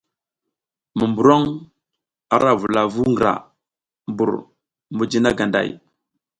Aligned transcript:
Monburoŋ, 0.97 1.43
a 2.33 2.37
vula 2.59 2.81
vu 2.93 3.03
ngra 3.11 3.33
mbur 4.11 4.31
mijina 4.95 5.29
ganday. 5.37 5.69